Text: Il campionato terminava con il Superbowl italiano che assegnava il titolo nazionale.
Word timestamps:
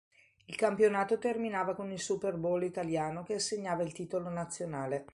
Il 0.45 0.55
campionato 0.55 1.19
terminava 1.19 1.75
con 1.75 1.91
il 1.91 1.99
Superbowl 1.99 2.63
italiano 2.63 3.21
che 3.21 3.35
assegnava 3.35 3.83
il 3.83 3.93
titolo 3.93 4.29
nazionale. 4.29 5.05